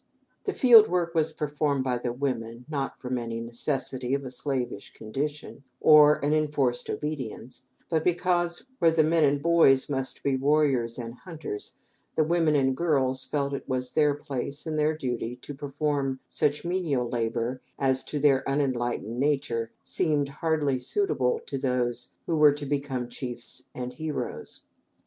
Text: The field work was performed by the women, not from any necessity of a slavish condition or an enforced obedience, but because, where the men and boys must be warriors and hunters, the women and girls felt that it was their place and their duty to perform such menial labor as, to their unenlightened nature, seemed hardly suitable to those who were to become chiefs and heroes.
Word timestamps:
The 0.45 0.53
field 0.53 0.87
work 0.87 1.13
was 1.13 1.31
performed 1.31 1.83
by 1.83 1.99
the 1.99 2.11
women, 2.11 2.65
not 2.67 2.99
from 2.99 3.19
any 3.19 3.39
necessity 3.39 4.15
of 4.15 4.25
a 4.25 4.31
slavish 4.31 4.91
condition 4.93 5.63
or 5.79 6.15
an 6.25 6.33
enforced 6.33 6.89
obedience, 6.89 7.65
but 7.87 8.03
because, 8.03 8.63
where 8.79 8.89
the 8.89 9.03
men 9.03 9.23
and 9.23 9.39
boys 9.43 9.89
must 9.91 10.23
be 10.23 10.35
warriors 10.35 10.97
and 10.97 11.13
hunters, 11.13 11.73
the 12.15 12.23
women 12.23 12.55
and 12.55 12.75
girls 12.75 13.23
felt 13.23 13.51
that 13.51 13.57
it 13.57 13.69
was 13.69 13.91
their 13.91 14.15
place 14.15 14.65
and 14.65 14.79
their 14.79 14.97
duty 14.97 15.35
to 15.43 15.53
perform 15.53 16.19
such 16.27 16.65
menial 16.65 17.07
labor 17.07 17.61
as, 17.77 18.03
to 18.05 18.17
their 18.17 18.43
unenlightened 18.49 19.19
nature, 19.19 19.69
seemed 19.83 20.29
hardly 20.29 20.79
suitable 20.79 21.39
to 21.45 21.59
those 21.59 22.13
who 22.25 22.35
were 22.37 22.53
to 22.53 22.65
become 22.65 23.07
chiefs 23.07 23.69
and 23.75 23.93
heroes. 23.93 24.61